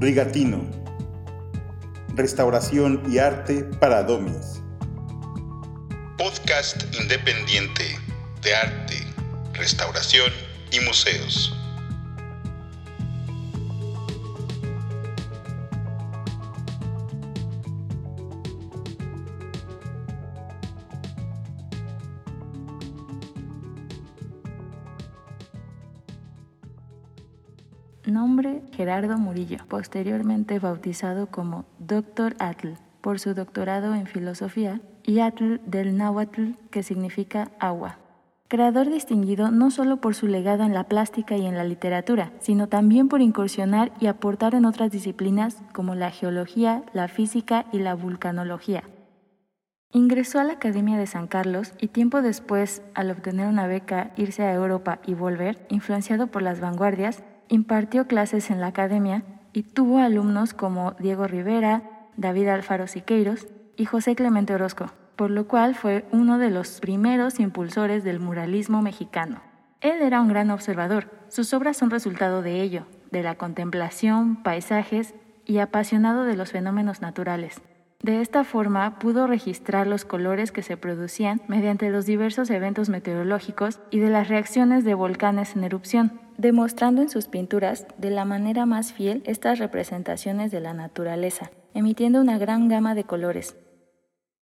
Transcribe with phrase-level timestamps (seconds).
[0.00, 0.64] Rigatino.
[2.14, 4.62] Restauración y arte para domis.
[6.16, 7.98] Podcast independiente
[8.42, 8.94] de arte,
[9.54, 10.32] restauración
[10.70, 11.57] y museos.
[28.88, 32.34] Gerardo Murillo, posteriormente bautizado como Dr.
[32.38, 32.68] Atl
[33.02, 37.98] por su doctorado en filosofía y Atl del náhuatl que significa agua.
[38.48, 42.68] Creador distinguido no solo por su legado en la plástica y en la literatura, sino
[42.68, 47.94] también por incursionar y aportar en otras disciplinas como la geología, la física y la
[47.94, 48.84] vulcanología.
[49.92, 54.44] Ingresó a la Academia de San Carlos y tiempo después, al obtener una beca, irse
[54.44, 59.98] a Europa y volver, influenciado por las vanguardias, Impartió clases en la academia y tuvo
[59.98, 61.82] alumnos como Diego Rivera,
[62.16, 67.40] David Alfaro Siqueiros y José Clemente Orozco, por lo cual fue uno de los primeros
[67.40, 69.40] impulsores del muralismo mexicano.
[69.80, 75.14] Él era un gran observador, sus obras son resultado de ello, de la contemplación, paisajes
[75.46, 77.62] y apasionado de los fenómenos naturales.
[78.02, 83.80] De esta forma pudo registrar los colores que se producían mediante los diversos eventos meteorológicos
[83.90, 88.66] y de las reacciones de volcanes en erupción, demostrando en sus pinturas de la manera
[88.66, 93.56] más fiel estas representaciones de la naturaleza, emitiendo una gran gama de colores.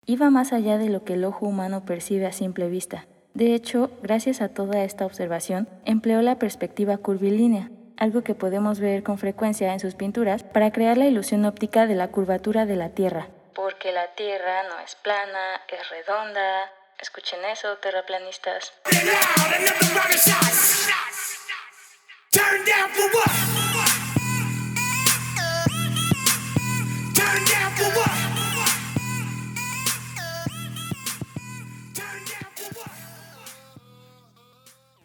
[0.04, 3.06] Iba más allá de lo que el ojo humano percibe a simple vista.
[3.34, 9.04] De hecho, gracias a toda esta observación, empleó la perspectiva curvilínea, algo que podemos ver
[9.04, 12.90] con frecuencia en sus pinturas para crear la ilusión óptica de la curvatura de la
[12.90, 13.28] Tierra.
[13.54, 16.70] Porque la Tierra no es plana, es redonda.
[16.98, 18.72] Escuchen eso, terraplanistas.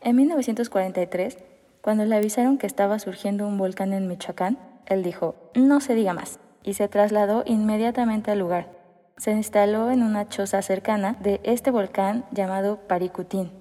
[0.01, 1.37] En 1943,
[1.81, 4.57] cuando le avisaron que estaba surgiendo un volcán en Michoacán,
[4.87, 8.69] él dijo, no se diga más, y se trasladó inmediatamente al lugar.
[9.17, 13.51] Se instaló en una choza cercana de este volcán llamado Paricutín,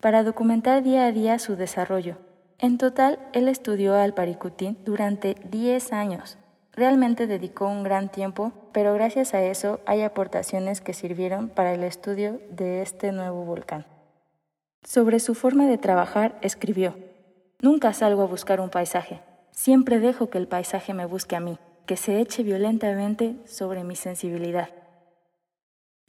[0.00, 2.16] para documentar día a día su desarrollo.
[2.58, 6.38] En total, él estudió al Paricutín durante 10 años.
[6.72, 11.84] Realmente dedicó un gran tiempo, pero gracias a eso hay aportaciones que sirvieron para el
[11.84, 13.84] estudio de este nuevo volcán.
[14.82, 16.96] Sobre su forma de trabajar escribió,
[17.60, 19.20] Nunca salgo a buscar un paisaje,
[19.52, 23.96] siempre dejo que el paisaje me busque a mí, que se eche violentamente sobre mi
[23.96, 24.70] sensibilidad.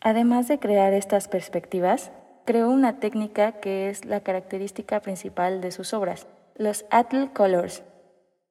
[0.02, 2.12] Además de crear estas perspectivas,
[2.46, 7.84] creó una técnica que es la característica principal de sus obras, los Atl Colors.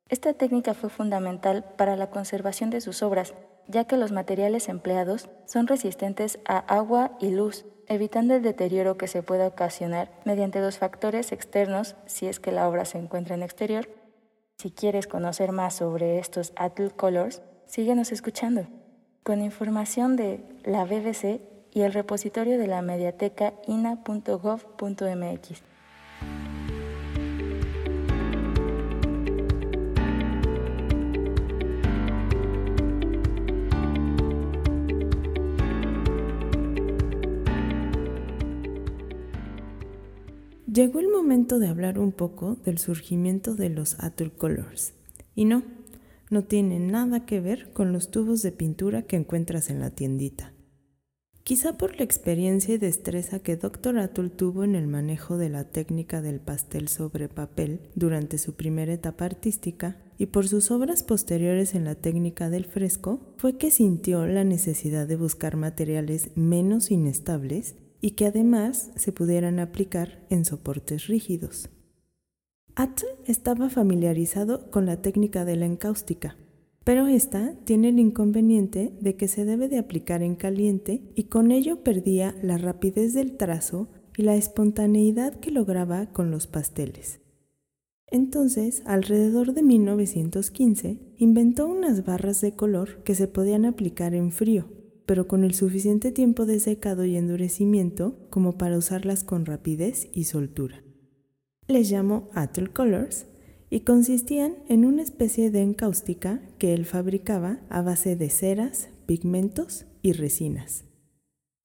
[0.09, 3.35] Esta técnica fue fundamental para la conservación de sus obras,
[3.69, 9.09] ya que los materiales empleados son resistentes a agua y luz, evitando el deterioro que
[9.09, 13.43] se pueda ocasionar mediante dos factores externos si es que la obra se encuentra en
[13.43, 13.89] exterior.
[14.63, 18.69] Si quieres conocer más sobre estos Atl Colors, síguenos escuchando.
[19.25, 21.41] Con información de la BBC
[21.73, 25.63] y el repositorio de la mediateca ina.gov.mx.
[40.73, 43.99] Llegó el momento de hablar un poco del surgimiento de los
[44.39, 44.95] Colors.
[45.35, 45.65] Y no,
[46.31, 50.55] no tiene nada que ver con los tubos de pintura que encuentras en la tiendita.
[51.43, 53.99] Quizá por la experiencia y destreza que Dr.
[53.99, 58.95] Atul tuvo en el manejo de la técnica del pastel sobre papel durante su primera
[58.95, 64.27] etapa artística y por sus obras posteriores en la técnica del fresco, fue que sintió
[64.27, 71.07] la necesidad de buscar materiales menos inestables y que además se pudieran aplicar en soportes
[71.07, 71.71] rígidos.
[72.75, 76.37] Atl estaba familiarizado con la técnica de la encáustica,
[76.85, 81.53] pero esta tiene el inconveniente de que se debe de aplicar en caliente y con
[81.53, 87.21] ello perdía la rapidez del trazo y la espontaneidad que lograba con los pasteles.
[88.09, 94.82] Entonces, alrededor de 1915, inventó unas barras de color que se podían aplicar en frío
[95.07, 100.25] pero con el suficiente tiempo de secado y endurecimiento como para usarlas con rapidez y
[100.25, 100.83] soltura.
[101.69, 103.27] Les llamó Atle Colors
[103.71, 109.87] y consistían en una especie de encáustica que él fabricaba a base de ceras, pigmentos
[110.03, 110.85] y resinas.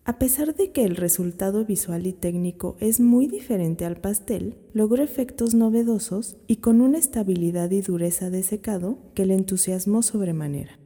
[0.06, 5.04] A pesar de que el resultado visual y técnico es muy diferente al pastel, logró
[5.04, 10.80] efectos novedosos y con una estabilidad y dureza de secado que le entusiasmó sobremanera.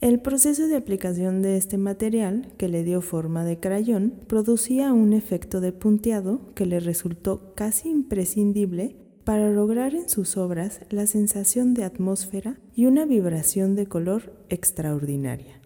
[0.00, 5.14] El proceso de aplicación de este material, que le dio forma de crayón, producía un
[5.14, 11.72] efecto de punteado que le resultó casi imprescindible para lograr en sus obras la sensación
[11.72, 15.62] de atmósfera y una vibración de color extraordinaria.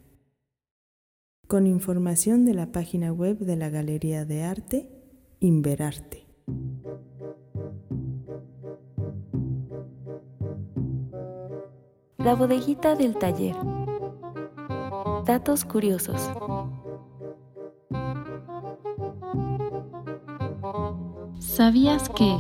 [1.49, 4.89] Con información de la página web de la Galería de Arte,
[5.41, 6.27] Inverarte.
[12.19, 13.57] La bodeguita del taller.
[15.31, 16.21] Datos curiosos.
[21.39, 22.37] ¿Sabías que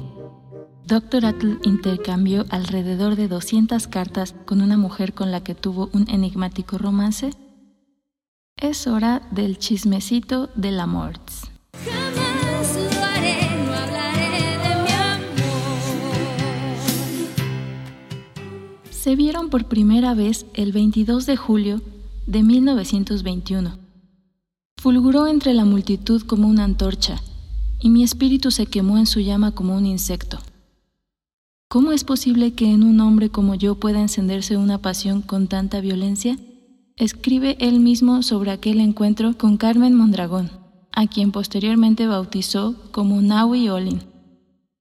[0.86, 1.24] Dr.
[1.24, 6.78] Atle intercambió alrededor de 200 cartas con una mujer con la que tuvo un enigmático
[6.78, 7.30] romance?
[8.56, 11.12] Es hora del chismecito del amor.
[18.90, 21.80] Se vieron por primera vez el 22 de julio
[22.26, 23.78] de 1921.
[24.76, 27.20] Fulguró entre la multitud como una antorcha,
[27.80, 30.38] y mi espíritu se quemó en su llama como un insecto.
[31.68, 35.80] ¿Cómo es posible que en un hombre como yo pueda encenderse una pasión con tanta
[35.80, 36.36] violencia?
[36.96, 40.50] Escribe él mismo sobre aquel encuentro con Carmen Mondragón,
[40.92, 44.02] a quien posteriormente bautizó como Naui Olin.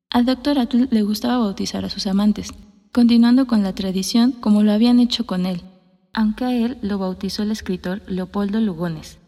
[0.09, 2.49] Al doctor Atul le gustaba bautizar a sus amantes,
[2.91, 5.61] continuando con la tradición como lo habían hecho con él,
[6.13, 9.19] aunque a él lo bautizó el escritor Leopoldo Lugones.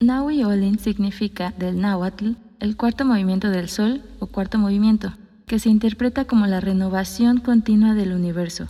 [0.00, 5.14] Naui Olin significa del náhuatl el cuarto movimiento del Sol o cuarto movimiento,
[5.46, 8.68] que se interpreta como la renovación continua del universo.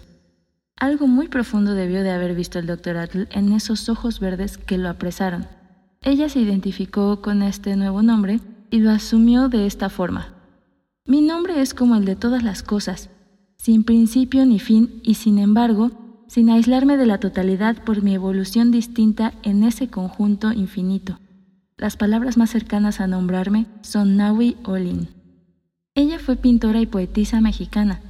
[0.77, 2.97] Algo muy profundo debió de haber visto el Dr.
[2.99, 5.47] Atl en esos ojos verdes que lo apresaron.
[6.03, 8.41] Ella se identificó con este nuevo nombre
[8.71, 10.35] y lo asumió de esta forma.
[11.05, 13.11] Mi nombre es como el de todas las cosas,
[13.57, 15.91] sin principio ni fin y sin embargo
[16.29, 21.19] sin aislarme de la totalidad por mi evolución distinta en ese conjunto infinito.
[21.77, 25.09] Las palabras más cercanas a nombrarme son Naui Olin.
[25.95, 28.01] Ella fue pintora y poetisa mexicana,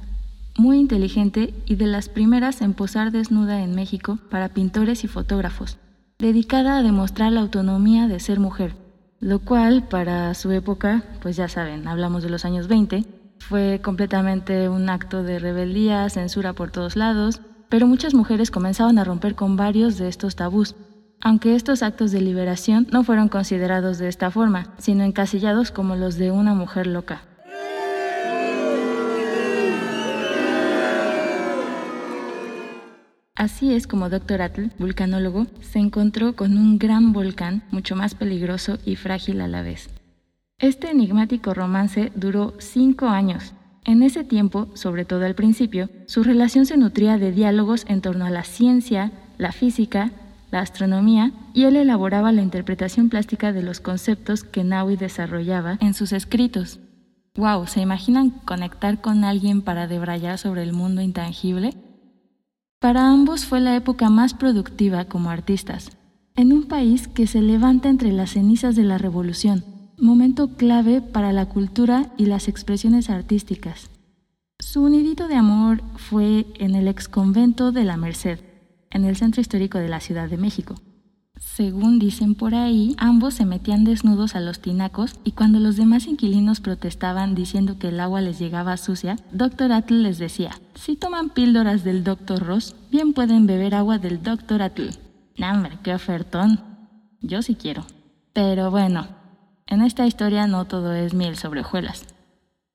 [0.57, 5.77] muy inteligente y de las primeras en posar desnuda en México para pintores y fotógrafos,
[6.19, 8.75] dedicada a demostrar la autonomía de ser mujer,
[9.19, 13.05] lo cual para su época, pues ya saben, hablamos de los años 20,
[13.39, 19.03] fue completamente un acto de rebeldía, censura por todos lados, pero muchas mujeres comenzaban a
[19.03, 20.75] romper con varios de estos tabús,
[21.21, 26.15] aunque estos actos de liberación no fueron considerados de esta forma, sino encasillados como los
[26.15, 27.21] de una mujer loca.
[33.35, 34.41] Así es como Dr.
[34.41, 39.61] Atle, vulcanólogo, se encontró con un gran volcán mucho más peligroso y frágil a la
[39.61, 39.89] vez.
[40.57, 43.53] Este enigmático romance duró cinco años
[43.89, 48.23] en ese tiempo, sobre todo al principio, su relación se nutría de diálogos en torno
[48.25, 50.11] a la ciencia, la física,
[50.51, 55.95] la astronomía, y él elaboraba la interpretación plástica de los conceptos que Naui desarrollaba en
[55.95, 56.79] sus escritos.
[57.35, 57.65] ¡Wow!
[57.65, 61.73] ¿Se imaginan conectar con alguien para debrayar sobre el mundo intangible?
[62.79, 65.97] Para ambos fue la época más productiva como artistas,
[66.35, 71.33] en un país que se levanta entre las cenizas de la revolución, momento clave para
[71.33, 73.89] la cultura y las expresiones artísticas.
[74.59, 78.39] Su nidito de amor fue en el ex convento de la Merced,
[78.91, 80.75] en el centro histórico de la Ciudad de México.
[81.37, 86.05] Según dicen por ahí, ambos se metían desnudos a los tinacos y cuando los demás
[86.05, 89.71] inquilinos protestaban diciendo que el agua les llegaba sucia, Dr.
[89.71, 92.45] Atle les decía, si toman píldoras del Dr.
[92.45, 94.61] Ross, bien pueden beber agua del Dr.
[94.61, 94.91] Atle.
[95.41, 96.59] ¡Hombre, qué ofertón!
[97.21, 97.85] Yo sí quiero.
[98.33, 99.07] Pero bueno,
[99.69, 102.05] en esta historia no todo es miel sobre hojuelas.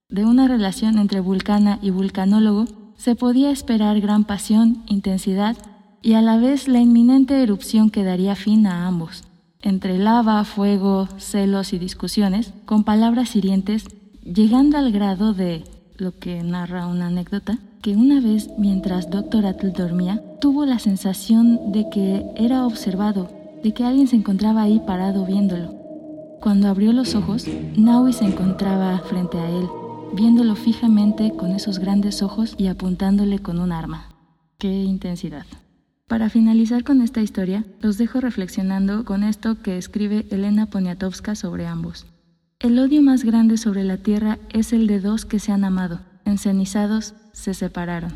[0.08, 5.56] De una relación entre vulcana y vulcanólogo se podía esperar gran pasión, intensidad
[6.02, 9.24] y a la vez la inminente erupción que daría fin a ambos.
[9.60, 13.86] Entre lava, fuego, celos y discusiones, con palabras hirientes,
[14.22, 15.64] llegando al grado de,
[15.96, 19.46] lo que narra una anécdota, que una vez mientras Dr.
[19.46, 23.30] Atle dormía, tuvo la sensación de que era observado,
[23.62, 25.83] de que alguien se encontraba ahí parado viéndolo.
[26.44, 29.66] Cuando abrió los ojos, Naui se encontraba frente a él,
[30.12, 34.10] viéndolo fijamente con esos grandes ojos y apuntándole con un arma.
[34.58, 35.46] ¡Qué intensidad!
[36.06, 41.66] Para finalizar con esta historia, los dejo reflexionando con esto que escribe Elena Poniatowska sobre
[41.66, 42.04] ambos.
[42.58, 46.00] El odio más grande sobre la tierra es el de dos que se han amado.
[46.26, 48.12] Encenizados se separaron.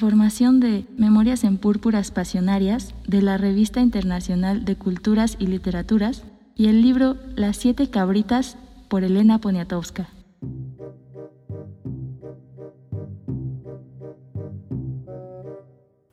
[0.00, 6.24] Información de Memorias en Púrpuras Pasionarias de la Revista Internacional de Culturas y Literaturas
[6.56, 8.56] y el libro Las Siete Cabritas
[8.88, 10.08] por Elena Poniatowska.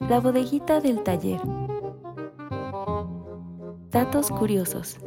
[0.01, 1.39] La bodeguita del taller.
[3.89, 4.97] Datos curiosos.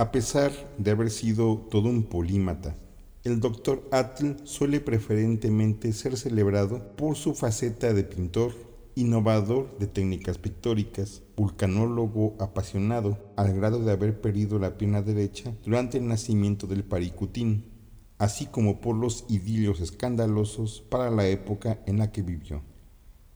[0.00, 2.74] A pesar de haber sido todo un polímata,
[3.22, 3.86] el Dr.
[3.92, 8.54] Atl suele preferentemente ser celebrado por su faceta de pintor,
[8.94, 15.98] innovador de técnicas pictóricas, vulcanólogo apasionado al grado de haber perdido la pierna derecha durante
[15.98, 17.66] el nacimiento del Paricutín,
[18.16, 22.62] así como por los idilios escandalosos para la época en la que vivió.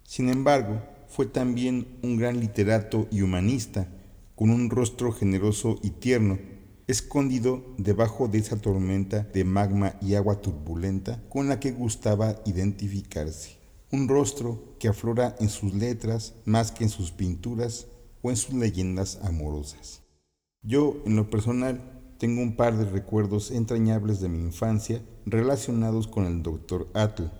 [0.03, 3.87] Sin embargo, fue también un gran literato y humanista,
[4.35, 6.39] con un rostro generoso y tierno,
[6.87, 13.57] escondido debajo de esa tormenta de magma y agua turbulenta con la que gustaba identificarse.
[13.91, 17.87] Un rostro que aflora en sus letras más que en sus pinturas
[18.23, 20.03] o en sus leyendas amorosas.
[20.63, 21.81] Yo, en lo personal,
[22.19, 26.89] tengo un par de recuerdos entrañables de mi infancia relacionados con el Dr.
[26.95, 27.31] Atle.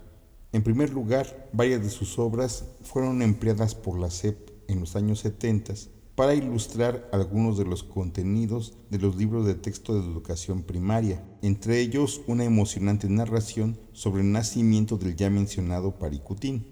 [0.51, 5.19] En primer lugar, varias de sus obras fueron empleadas por la SEP en los años
[5.19, 5.73] 70
[6.15, 11.81] para ilustrar algunos de los contenidos de los libros de texto de educación primaria, entre
[11.81, 16.65] ellos una emocionante narración sobre el nacimiento del ya mencionado Paricutín.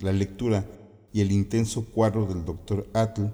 [0.00, 0.66] La lectura
[1.14, 3.24] y el intenso cuadro del doctor Atl,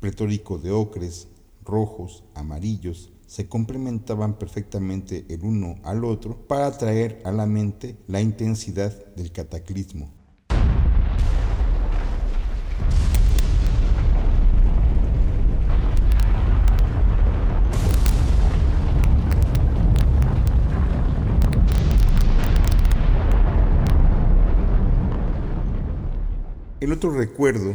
[0.00, 1.28] pretórico de ocres,
[1.62, 8.22] rojos, amarillos, se complementaban perfectamente el uno al otro para atraer a la mente la
[8.22, 10.17] intensidad del cataclismo.
[26.88, 27.74] El otro recuerdo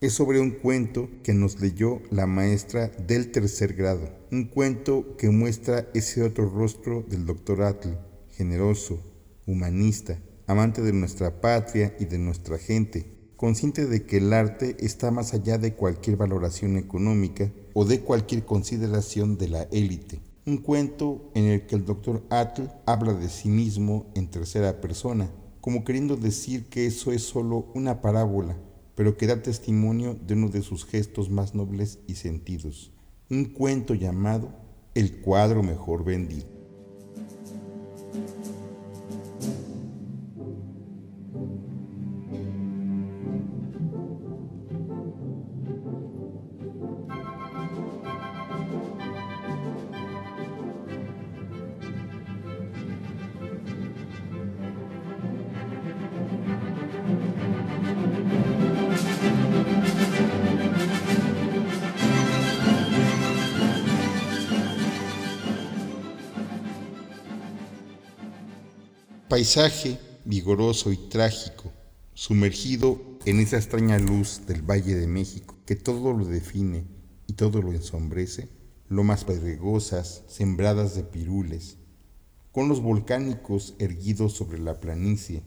[0.00, 5.30] es sobre un cuento que nos leyó la maestra del tercer grado, un cuento que
[5.30, 7.96] muestra ese otro rostro del doctor Atle,
[8.30, 8.98] generoso,
[9.46, 15.12] humanista, amante de nuestra patria y de nuestra gente, consciente de que el arte está
[15.12, 20.20] más allá de cualquier valoración económica o de cualquier consideración de la élite.
[20.46, 25.30] Un cuento en el que el doctor Atle habla de sí mismo en tercera persona,
[25.60, 28.56] como queriendo decir que eso es solo una parábola,
[28.94, 32.92] pero que da testimonio de uno de sus gestos más nobles y sentidos,
[33.30, 34.50] un cuento llamado
[34.94, 36.57] El cuadro mejor vendido.
[69.38, 71.70] Paisaje vigoroso y trágico,
[72.12, 76.88] sumergido en esa extraña luz del Valle de México que todo lo define
[77.28, 78.48] y todo lo ensombrece,
[78.88, 81.76] lomas pedregosas sembradas de pirules,
[82.50, 85.44] con los volcánicos erguidos sobre la planicie,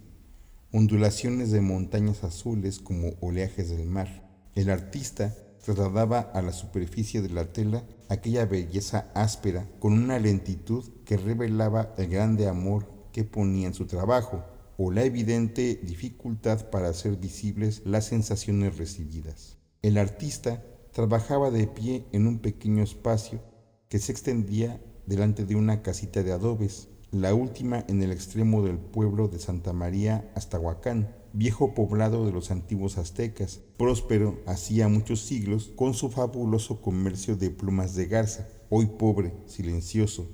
[0.71, 4.31] ondulaciones de montañas azules como oleajes del mar.
[4.55, 10.85] El artista trasladaba a la superficie de la tela aquella belleza áspera con una lentitud
[11.03, 14.43] que revelaba el grande amor que ponía en su trabajo
[14.77, 19.57] o la evidente dificultad para hacer visibles las sensaciones recibidas.
[19.81, 23.41] El artista trabajaba de pie en un pequeño espacio
[23.89, 28.77] que se extendía delante de una casita de adobes, la última en el extremo del
[28.77, 35.21] pueblo de Santa María hasta Huacán, viejo poblado de los antiguos aztecas, próspero hacía muchos
[35.21, 40.29] siglos con su fabuloso comercio de plumas de garza, hoy pobre, silencioso,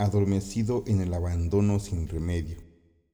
[0.00, 2.56] adormecido en el abandono sin remedio.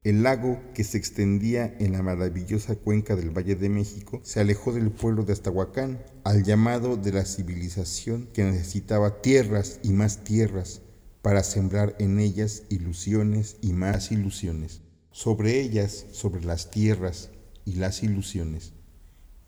[0.04, 4.72] El lago que se extendía en la maravillosa cuenca del Valle de México se alejó
[4.72, 10.82] del pueblo de Astahuacán al llamado de la civilización que necesitaba tierras y más tierras
[11.22, 14.80] para sembrar en ellas ilusiones y más ilusiones.
[15.10, 17.30] Sobre ellas, sobre las tierras
[17.64, 18.74] y las ilusiones,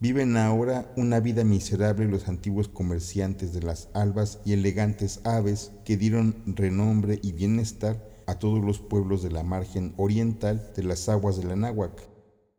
[0.01, 5.97] Viven ahora una vida miserable los antiguos comerciantes de las albas y elegantes aves que
[5.97, 11.37] dieron renombre y bienestar a todos los pueblos de la margen oriental de las aguas
[11.37, 12.09] de la Náhuac.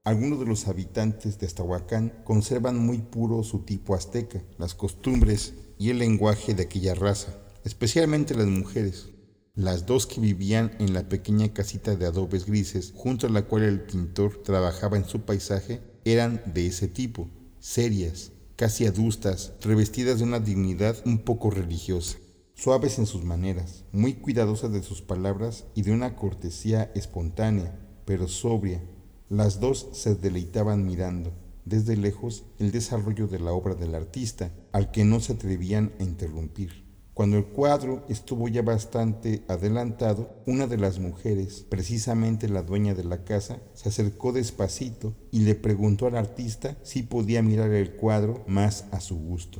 [0.04, 5.92] Algunos de los habitantes de Estahuacán conservan muy puro su tipo azteca, las costumbres y
[5.92, 9.12] el lenguaje de aquella raza, especialmente las mujeres.
[9.56, 13.64] Las dos que vivían en la pequeña casita de adobes grises, junto a la cual
[13.64, 17.30] el pintor trabajaba en su paisaje, eran de ese tipo,
[17.60, 22.18] serias, casi adustas, revestidas de una dignidad un poco religiosa,
[22.56, 28.28] suaves en sus maneras, muy cuidadosas de sus palabras y de una cortesía espontánea, pero
[28.28, 28.84] sobria.
[29.30, 31.32] Las dos se deleitaban mirando,
[31.64, 36.04] desde lejos, el desarrollo de la obra del artista, al que no se atrevían a
[36.04, 36.89] interrumpir.
[37.20, 43.04] Cuando el cuadro estuvo ya bastante adelantado, una de las mujeres, precisamente la dueña de
[43.04, 48.46] la casa, se acercó despacito y le preguntó al artista si podía mirar el cuadro
[48.48, 49.60] más a su gusto.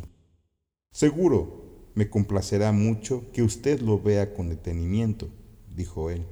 [0.94, 5.28] Seguro, me complacerá mucho que usted lo vea con detenimiento,
[5.76, 6.26] dijo él,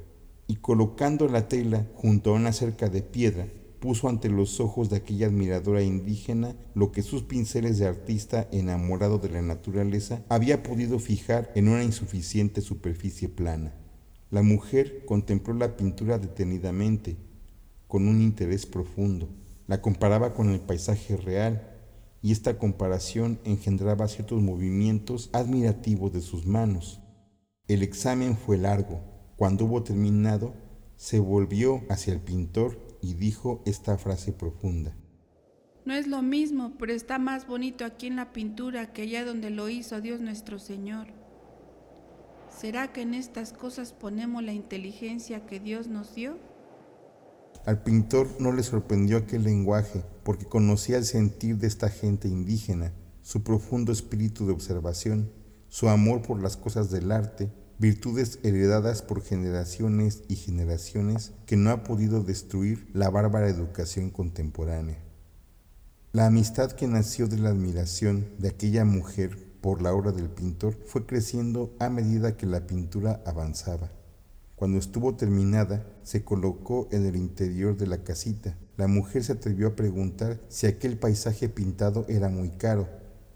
[0.48, 4.98] y colocando la tela junto a una cerca de piedra, puso ante los ojos de
[4.98, 11.00] aquella admiradora indígena lo que sus pinceles de artista enamorado de la naturaleza había podido
[11.00, 13.74] fijar en una insuficiente superficie plana.
[14.30, 17.18] La mujer contempló la pintura detenidamente,
[17.88, 19.30] con un interés profundo.
[19.68, 21.74] La comparaba con el paisaje real,
[22.22, 27.00] y esta comparación engendraba ciertos movimientos admirativos de sus manos.
[27.68, 29.00] El examen fue largo.
[29.38, 30.54] Cuando hubo terminado,
[30.98, 34.96] se volvió hacia el pintor y dijo esta frase profunda.
[35.86, 39.50] No es lo mismo, pero está más bonito aquí en la pintura que allá donde
[39.50, 41.08] lo hizo Dios nuestro Señor.
[42.50, 46.38] ¿Será que en estas cosas ponemos la inteligencia que Dios nos dio?
[47.66, 52.94] Al pintor no le sorprendió aquel lenguaje, porque conocía el sentir de esta gente indígena,
[53.22, 55.32] su profundo espíritu de observación,
[55.70, 61.70] su amor por las cosas del arte virtudes heredadas por generaciones y generaciones que no
[61.70, 64.98] ha podido destruir la bárbara educación contemporánea.
[66.12, 70.76] La amistad que nació de la admiración de aquella mujer por la obra del pintor
[70.86, 73.92] fue creciendo a medida que la pintura avanzaba.
[74.56, 78.58] Cuando estuvo terminada, se colocó en el interior de la casita.
[78.76, 82.88] La mujer se atrevió a preguntar si aquel paisaje pintado era muy caro.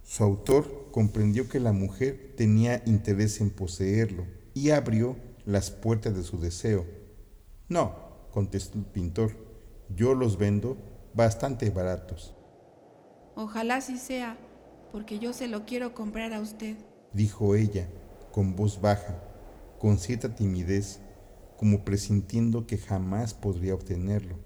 [0.04, 6.24] Su autor comprendió que la mujer tenía interés en poseerlo y abrió las puertas de
[6.24, 6.86] su deseo.
[7.68, 7.96] No,
[8.32, 9.32] contestó el pintor,
[9.96, 10.78] yo los vendo
[11.14, 12.36] bastante baratos.
[13.36, 14.38] Ojalá así sea,
[14.92, 16.78] porque yo se lo quiero comprar a usted,
[17.14, 17.88] dijo ella,
[18.32, 19.24] con voz baja,
[19.80, 21.00] con cierta timidez,
[21.58, 24.38] como presintiendo que jamás podría obtenerlo.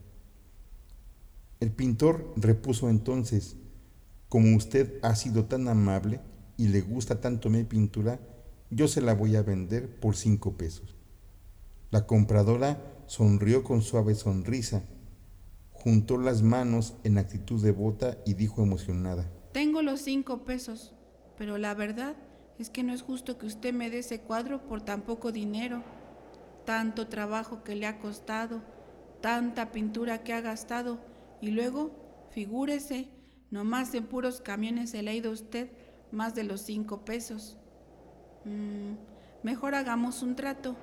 [1.59, 3.55] El pintor repuso entonces,
[4.29, 6.19] como usted ha sido tan amable,
[6.57, 8.19] y le gusta tanto mi pintura,
[8.69, 10.95] yo se la voy a vender por cinco pesos.
[11.91, 14.83] La compradora sonrió con suave sonrisa,
[15.71, 20.93] juntó las manos en actitud devota y dijo emocionada, Tengo los cinco pesos,
[21.37, 22.15] pero la verdad
[22.57, 25.83] es que no es justo que usted me dé ese cuadro por tan poco dinero,
[26.65, 28.61] tanto trabajo que le ha costado,
[29.21, 30.99] tanta pintura que ha gastado,
[31.41, 31.91] y luego,
[32.31, 33.09] figúrese,
[33.51, 35.69] nomás en puros camiones se le ha ido usted
[36.11, 37.57] más de los cinco pesos.
[38.45, 38.93] Mm,
[39.43, 40.75] mejor hagamos un trato.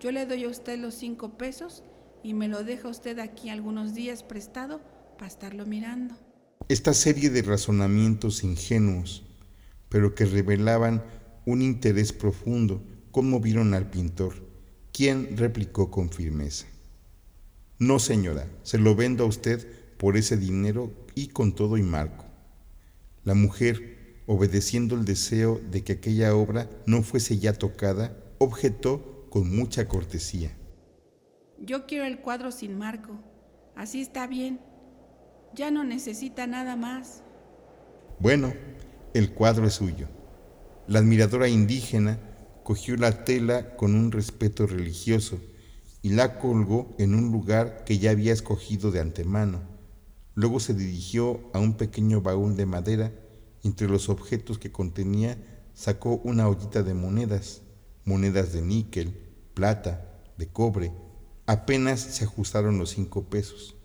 [0.00, 1.82] Yo le doy a usted los cinco pesos
[2.22, 4.80] y me lo deja usted aquí algunos días prestado
[5.16, 6.14] para estarlo mirando.
[6.68, 9.24] Esta serie de razonamientos ingenuos,
[9.88, 11.02] pero que revelaban
[11.44, 14.34] un interés profundo, conmovieron al pintor,
[14.92, 16.66] quien replicó con firmeza.
[17.78, 22.24] No, señora, se lo vendo a usted por ese dinero y con todo y marco.
[23.24, 23.91] La mujer,
[24.26, 30.56] obedeciendo el deseo de que aquella obra no fuese ya tocada, objetó con mucha cortesía.
[31.58, 33.18] Yo quiero el cuadro sin marco.
[33.74, 34.60] Así está bien.
[35.54, 37.22] Ya no necesita nada más.
[38.18, 38.52] Bueno,
[39.14, 40.08] el cuadro es suyo.
[40.86, 42.18] La admiradora indígena
[42.62, 45.40] cogió la tela con un respeto religioso
[46.02, 49.62] y la colgó en un lugar que ya había escogido de antemano.
[50.34, 53.12] Luego se dirigió a un pequeño baúl de madera
[53.62, 55.38] entre los objetos que contenía
[55.74, 57.62] sacó una ollita de monedas,
[58.04, 59.12] monedas de níquel,
[59.54, 60.92] plata, de cobre.
[61.46, 63.76] Apenas se ajustaron los cinco pesos.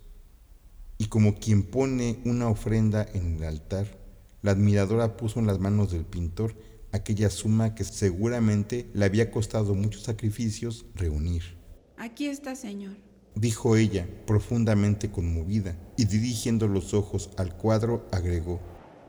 [0.98, 3.98] Y como quien pone una ofrenda en el altar,
[4.42, 6.56] la admiradora puso en las manos del pintor
[6.92, 11.58] aquella suma que seguramente le había costado muchos sacrificios reunir.
[11.98, 12.96] Aquí está, señor,
[13.36, 18.60] dijo ella, profundamente conmovida, y dirigiendo los ojos al cuadro agregó,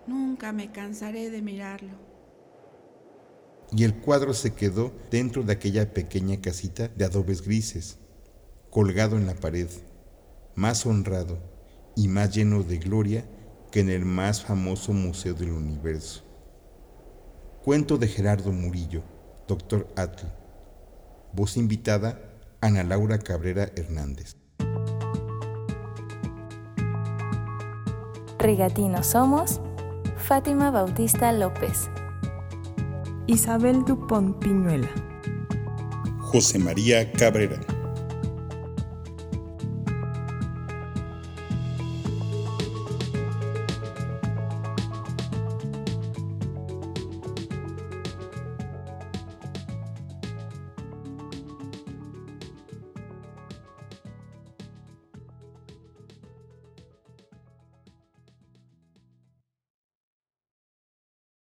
[0.08, 1.92] Nunca me cansaré de mirarlo.
[3.70, 7.98] Y el cuadro se quedó dentro de aquella pequeña casita de adobes grises,
[8.70, 9.68] colgado en la pared,
[10.54, 11.38] más honrado
[11.94, 13.26] y más lleno de gloria
[13.70, 16.22] que en el más famoso museo del universo.
[17.62, 19.02] Cuento de Gerardo Murillo,
[19.46, 20.26] Doctor Atl.
[21.34, 22.18] Voz invitada,
[22.62, 24.36] Ana Laura Cabrera Hernández.
[28.38, 29.60] Rigatinos somos
[30.18, 31.88] Fátima Bautista López.
[33.26, 34.88] Isabel Dupont Piñuela.
[36.18, 37.58] José María Cabrera.